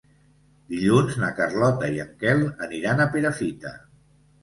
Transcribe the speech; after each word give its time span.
Dilluns 0.73 1.19
na 1.25 1.29
Carlota 1.41 1.91
i 1.99 2.03
en 2.07 2.17
Quel 2.25 2.43
aniran 2.71 3.07
a 3.07 3.11
Perafita. 3.15 3.79